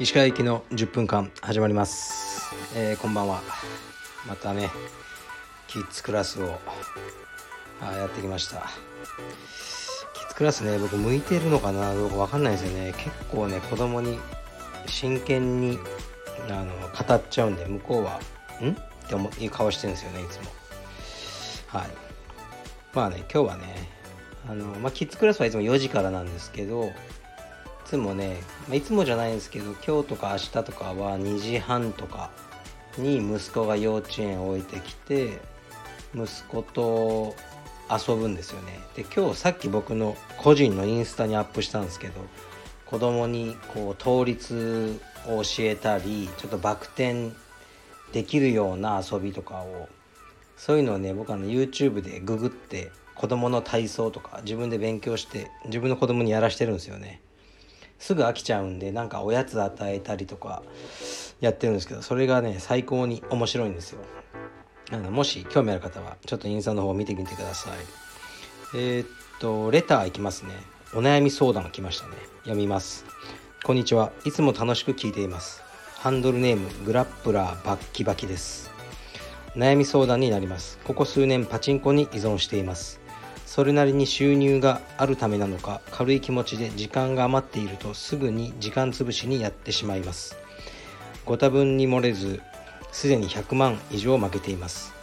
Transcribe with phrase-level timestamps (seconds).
[0.00, 3.40] 石川行きの10分間始まります、えーこんばんは。
[4.26, 4.70] またね
[5.68, 6.58] キッズクラスを
[7.80, 8.70] あやってきました。
[10.14, 12.92] キッズクラスね僕向いてるのかなどうかわかんないですよね。
[12.96, 14.18] 結構ね子供に
[14.86, 15.78] 真剣に
[16.50, 18.18] あの語っちゃうんで向こうは
[18.60, 20.50] 「ん?」って思いい顔してるんですよねいつも。
[21.68, 22.07] はい。
[22.98, 23.88] まあね今日はね
[24.48, 26.90] あの、まあ、キッズクラスはいつも4時からなんですけどい
[27.84, 32.32] つもね、まあ、いつもじゃないんですけど今日とか明日とかは2時半とか
[32.96, 35.38] に息子が幼稚園を置いてきて
[36.12, 37.36] 息子と
[37.88, 38.80] 遊ぶんですよね。
[38.96, 42.14] で今日さっき僕の個人のインスタにアップしたんですけど
[42.84, 47.30] 子供にこう倒立を教えたりちょっとバク転
[48.10, 49.88] できるような遊びとかを
[50.58, 57.22] そういうのをね僕あの YouTube でググって子供の体操とか自分で勉強して自分の子供にやらしてるんですよね。
[57.98, 60.62] すぐ飽きちゃうんでなんかおやつ与えたりとか
[61.40, 64.00] やってるんですけどそれがね最高に面白いんですよ。
[64.90, 67.78] あのもし興味ある方はちょっとインスタの方を見てみてください。
[68.76, 69.08] えーっ
[69.40, 70.52] とレターいきますね。
[70.94, 72.14] お悩み相談来ましたね。
[72.42, 73.04] 読みます。
[73.64, 74.12] こんにちは。
[74.24, 75.62] いつも楽しく聞いています。
[75.96, 78.77] ハンドルネームグラップラーバッキバキです。
[79.58, 80.78] 悩み相談になります。
[80.84, 83.00] ここ数年パチンコに依存しています。
[83.44, 90.36] それなりに収入があるためなのか軽い気持ちで時間が余っているとすぐに時間つぶしにやってしまいます。
[91.24, 92.40] ご多分に漏れず
[92.92, 94.94] すでに100万以上負けています。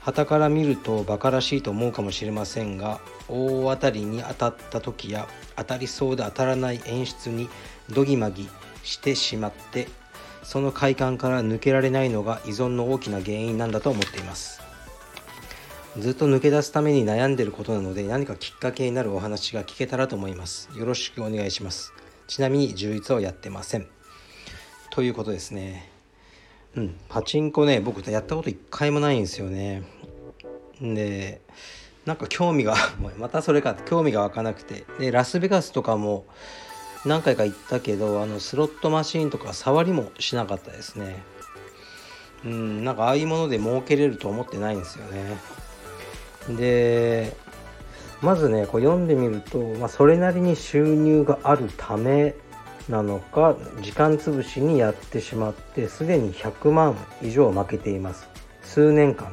[0.00, 7.48] 傍から見るとバカらしいと思うかもしれませんが大当たりに当たった時や当たりそうで当たらない演出に
[7.88, 8.48] どぎまぎ
[8.82, 9.86] してしまって
[10.46, 14.62] その快感から抜けられないのが依存の大きな原因なんだと思っています。
[15.98, 20.70] ずっと抜け出すために悩んでることなので何かきっかけになるお話が聞けたらと思います。
[20.76, 21.92] よろしくお願いします。
[22.28, 23.88] ちなみに充実はやってません。
[24.90, 25.90] ということですね。
[26.76, 29.82] うんパチンコね僕やったこと一回もないんですよね。
[30.80, 31.40] で
[32.04, 32.76] なんか興味が
[33.18, 34.84] またそれか興味が湧かなくて。
[35.00, 36.24] でラスベガスとかも
[37.06, 41.22] 何回か行ったけどあのスロットマシーンとか触りもしなかったですね。
[42.44, 45.38] うんなんかああいうもので儲けれると思ってないんですよね。
[46.56, 47.36] で
[48.20, 52.34] まずねこう読んでみると、まあ、それなりに収入があるため
[52.88, 58.28] なのか時間つぶしにやってしまってすでに100万以上負けています。
[58.62, 59.32] 数年間。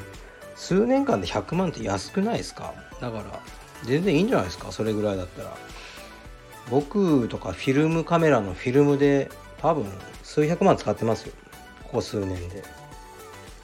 [0.55, 2.73] 数年間で100万って安くないですか？
[3.01, 3.39] だから
[3.83, 4.71] 全然いいんじゃないですか？
[4.71, 5.57] それぐらいだったら。
[6.69, 9.85] 僕とかフィルムカメラのフィルムで多分
[10.23, 11.33] 数百万使ってますよ。
[11.83, 12.63] ここ数年で。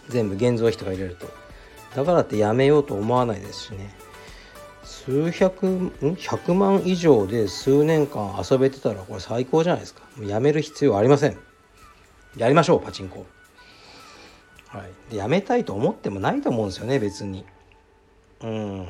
[0.09, 1.27] 全部現像費とか入れると。
[1.95, 3.93] だからってやめようと思わないですしね。
[4.83, 10.01] 数百ん？100万以上で数年間遊べてたらこれ最高じゃないですか。
[10.17, 11.37] もうやめる必要ありません。
[12.37, 13.25] やりましょうパチンコ。
[14.67, 15.11] はい。
[15.11, 17.45] でやめたいと思ってもないと思うんですよね別に。
[18.41, 18.87] うん。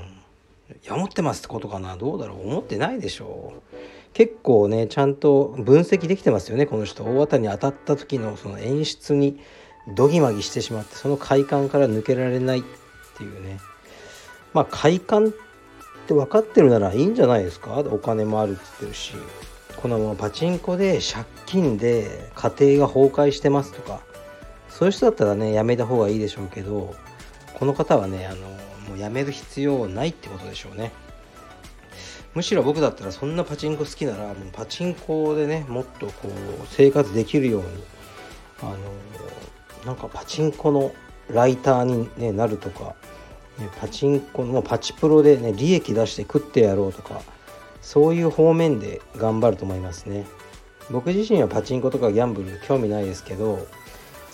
[0.84, 1.96] いや思ってますってことかな。
[1.96, 2.48] どうだろう。
[2.48, 3.76] 思ってないでしょう。
[4.14, 7.04] 結構ねちゃんと分析できてますよねこの人。
[7.04, 9.40] 大当たりに当たった時のその演出に
[9.88, 12.64] どぎまぎしてしまってその快感から抜けられないっ
[13.18, 13.60] ていうね。
[14.54, 15.30] まあ快感っ
[16.08, 17.80] て分かってるならいいんじゃないですか？
[17.80, 19.14] お金もあるって言ってるし。
[19.78, 24.02] このままパチンコで借金で家庭が崩壊してますとか。
[24.68, 26.94] そういう人だったらねやめた方がいいでしょうけど
[27.54, 28.42] この方はねあの
[28.90, 30.92] もうやめる必要ないってことでしょうね。
[32.36, 36.32] むしろ僕だったらそんなパチンコ好きならもうパチンコでねもっとこう
[36.70, 37.68] 生活できるように
[38.62, 38.78] あの
[39.86, 40.94] なんかパチンコの
[41.30, 42.96] ライターに、ね、なるとか、
[43.58, 47.22] ね、パチンコのパチプロでね利益出して食ってやろうとか
[47.82, 50.26] そういう方面で頑張ると思いますね。
[50.92, 53.68] 僕自身はパチンコとかギャンブル興味ないですけど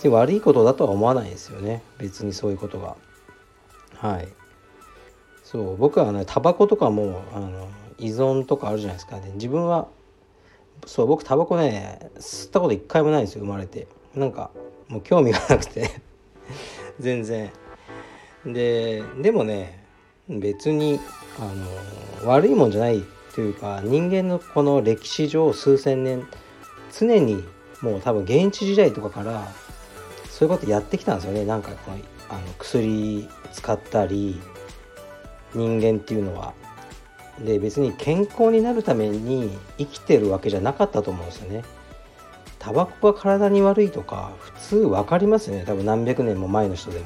[0.04, 1.82] 悪いことだとは思わないですよね。
[1.98, 2.96] 別にそういうことが。
[3.96, 4.28] はい。
[5.44, 9.16] そう僕はねタバコとかもあの依存とかあるじゃないですか。
[9.16, 9.88] ね自分は
[10.86, 13.86] そう僕タバコね吸ったこと一回もないんですよ生まれて。
[14.14, 14.50] なんか
[14.88, 15.90] もう興味がなくて。
[17.00, 17.50] 全然。
[18.44, 19.84] ででもね
[20.28, 21.00] 別に
[21.38, 23.02] あの悪いもんじゃない
[23.34, 26.26] というか人間のこの歴史上数千年
[26.96, 27.44] 常に
[27.82, 29.48] もう多分現地時代とかから
[30.30, 31.44] そういうことやってきたんですよね。
[31.44, 34.40] なんかこのあの薬使ったり
[35.54, 36.54] 人間っていうのは。
[37.40, 41.64] で別に健康になるために生きてるわけじゃなかったと思うんですよね。
[42.58, 45.64] タバコが体に悪いとか普通分かりますよね。
[45.64, 47.04] 多分何百年も前の人でも。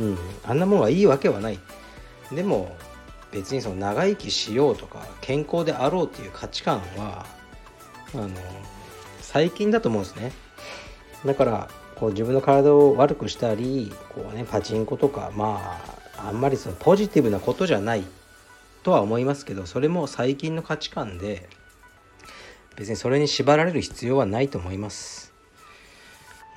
[0.00, 0.18] うん。
[0.44, 1.58] あんなもんはいいわけはない。
[2.32, 2.76] でも
[3.32, 7.26] 別にその長生きしようとか健康であろうっていう価値観は
[8.14, 8.28] あの
[9.20, 10.32] 最近だと思うんですね。
[11.24, 15.80] だからこう自分の体を悪くしたりこうねパチンコとかま
[16.18, 18.04] ああんまりそのポジティブなことじゃない。
[18.84, 21.48] とは思いますけどそれも最近の価値観で
[22.76, 25.32] 別にそれに縛られる必要はないと思います。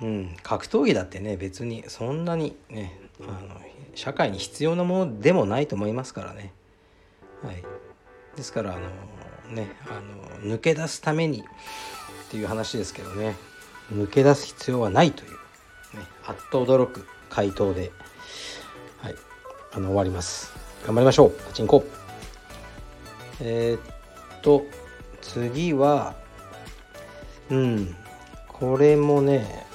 [0.02, 3.60] うん格闘技だってね別にそんなにねあの
[3.96, 6.54] 社会に必要なものでもないと思いますからね。
[7.42, 7.64] はい。
[8.36, 11.44] ですからあのねあの抜け出すためにっ
[12.30, 13.36] ていう話ですけどね。
[13.94, 15.38] 抜け出す必要はないという、ね、
[16.26, 17.92] あっと驚く回答で、
[18.98, 19.16] はい、
[19.72, 20.54] あの終わります。
[20.86, 21.32] 頑張りましょう。
[21.32, 21.97] パチンコ。
[23.42, 24.66] えー、っと
[25.22, 26.16] 次は
[27.50, 27.96] うん
[28.48, 29.66] これもね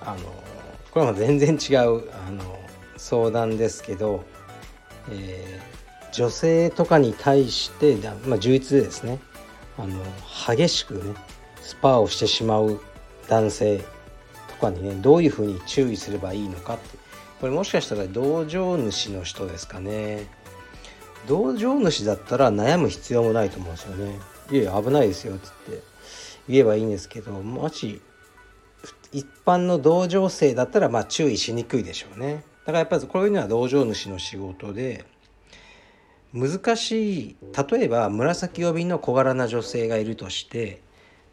[0.00, 0.44] あの
[0.90, 2.60] これも全然違うあの
[2.96, 4.24] 相談ですけど、
[5.10, 7.96] えー、女性とかに対して、
[8.26, 9.18] まあ、11でですね。
[9.76, 10.00] あの
[10.56, 11.14] 激しくね
[11.60, 12.80] スパーをしてしまう
[13.28, 13.78] 男性
[14.48, 17.04] とかにねどういうふうに注意すればいいのかって。
[17.40, 20.26] これもしかしたら同情主の人ですかね。
[21.26, 24.18] 同情主だったら悩む必要もないと思うんですよね
[24.50, 25.82] いや危ないですよっつって
[26.48, 28.00] 言えばいいんですけどもし
[29.12, 35.04] 一般の同情生だったらまあ注意しにくいでしょうねだからやっぱりこういうのは同情主の仕事で
[36.32, 37.36] 難しい
[37.70, 40.82] 例えば紫帯の小柄な女性がいるとして、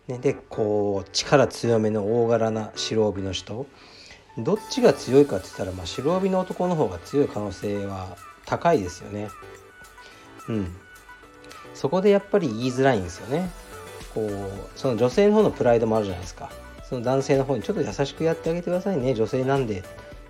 [0.08, 3.66] ね、でこう力強めの大柄な白帯の人
[4.38, 8.16] どっちが強いかって言ったら、まあ、白帯の男の方が強い可能性は
[8.46, 9.30] 高いですよね。
[10.51, 10.75] うん。
[11.74, 13.50] そこでやっぱり言いづらいんですよね。
[14.13, 16.50] こうその女性の方のプライドもあるじゃないですか。
[16.92, 19.81] その男性の方にちょっと優しくやってあげてくださいね女性なんで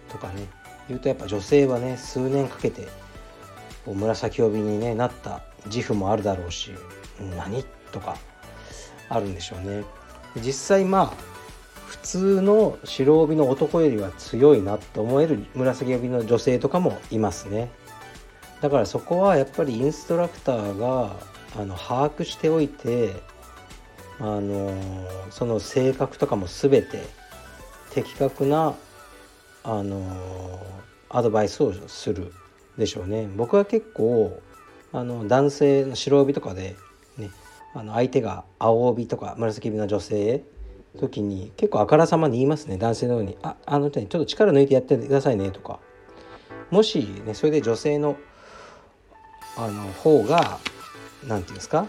[0.09, 0.47] とかね
[0.87, 2.87] 言うとやっぱ女性はね数年かけて
[3.83, 6.71] こう紫帯に、ね、なった自負もあるだろうし
[7.35, 8.15] 何とか
[9.09, 9.83] あるんでしょうね
[10.35, 11.31] 実際まあ
[11.87, 17.71] 普通の白帯の男よりは強いなと思える紫帯の女性とかもいますね
[18.61, 21.15] だからそこはやっぱりインストラクターが
[21.57, 23.15] あの把握しておいて
[24.19, 24.71] あの
[25.31, 27.03] その性格とかも全て
[27.91, 28.75] 的確な
[29.63, 30.59] あの
[31.09, 32.33] アドバイスをする
[32.77, 33.27] でしょうね。
[33.35, 34.39] 僕は結構
[34.93, 36.75] あの男性の白帯とかで、
[37.17, 37.31] ね、
[37.73, 40.43] あの相手が青帯とか紫帯の女性
[40.99, 42.77] 時に結構あからさまに言いますね。
[42.77, 45.79] 男性のように「ああの人にちょっと力抜いてやってくださいね」とか。
[46.69, 48.15] もしねそれで女性の
[49.57, 50.59] あの方が
[51.27, 51.85] 何て言うんですか？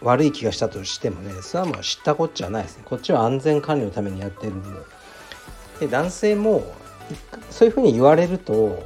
[0.00, 2.84] 悪い気がしたとしてもねそれはもう知ったこっちゃないですね。
[2.84, 4.68] こっちは安全管理のためにやってるんで。
[5.80, 6.74] で男性も
[7.50, 8.84] そういうふうに言われると、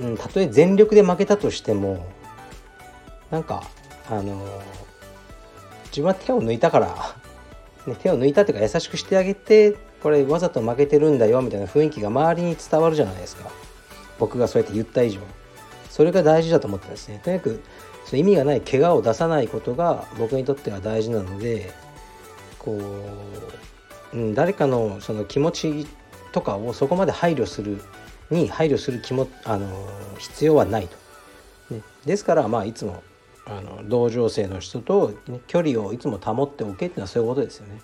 [0.00, 2.06] うん、たとえ全力で負けたとしても
[3.30, 3.62] なんか
[4.08, 4.44] あの
[5.86, 7.14] 自分は手を抜いたから、
[7.86, 13.50] ね、手を抜いたっていうか優しくしてあげてこれわざと負けてるんだよみたいな雰囲気が周りに伝わるじゃないですか。
[14.18, 15.20] 僕がそうやって言った以上。
[15.90, 17.62] それが大事だと思ってですねとにかく
[18.12, 21.72] 意味がない怪我を出さないことが僕にとっては大事なので
[22.58, 22.80] こ
[24.12, 25.86] う、うん、誰かのその気持ち
[26.32, 27.82] とかをそこまで配慮する
[28.30, 29.68] に配慮する気もあの
[30.18, 31.74] 必要はないと。
[31.74, 33.02] ね、ですからまあいつも
[33.46, 37.80] あの同情生の人と、ね、距離をいつも保っておけっていうのはそういうことですよね。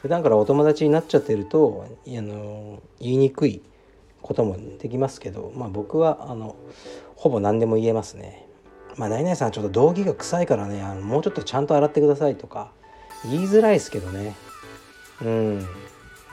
[0.00, 3.62] 普段からお友達になっちゃってるとあの言いにくい
[4.20, 6.56] こともできますけど、まあ、僕はあの
[7.24, 8.46] ほぼ何でも言えますね。
[8.98, 12.70] まあ、何々さんちょっと道着が臭いからねあのもうちょっとちゃんと洗ってくださいとか
[13.24, 14.34] 言いづらいですけどね。
[15.22, 15.66] うん。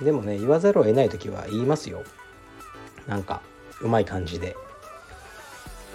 [0.01, 2.03] でもね言わざるを得ない時は言いますよ。
[3.07, 3.41] なんか
[3.79, 4.57] うまい感じで。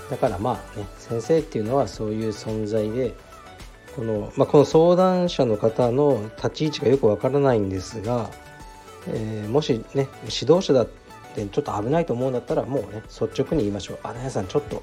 [0.08, 3.12] だからまあね先生っていうのはそういう存在で
[3.96, 8.30] この,、まあ、この相談者の方の立ち位置がよくわからないんですが、
[9.08, 10.88] えー、もしね指導者だっ
[11.36, 14.82] てちょっと危ないと思うんだったらもうね率直に言いましょう「あなやさんちょっと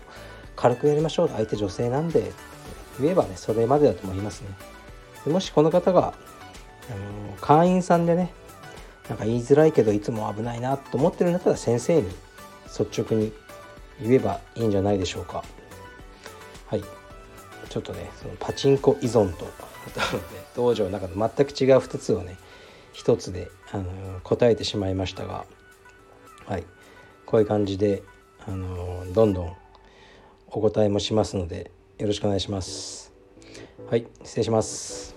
[0.56, 2.32] 軽くやりましょう」相手女性なんで。
[3.00, 4.50] 言えばねそれまでだと思いますね。
[5.26, 6.14] でもしこの方が
[6.90, 8.34] あの会員さんでね
[9.10, 12.10] なんか言いづらいけどいつも危ないなと思ってるんだったら先生に
[12.66, 13.34] 率直に
[14.02, 15.44] 言えばいいんじゃないでしょうか。
[16.68, 16.84] はい。
[17.70, 19.48] ちょっとねそのパチンコ依存と
[20.56, 22.38] 道場の中の全く違う2つをね
[22.94, 23.86] 1つで、あの
[24.24, 25.46] 答えてしまいましたが。
[26.46, 26.64] はい。
[27.26, 28.04] こういう感じで、
[28.46, 29.56] あのどんどん
[30.48, 33.14] お答えもしますのでよろしくお願いします。
[33.90, 34.06] はい。
[34.24, 35.16] 失礼します。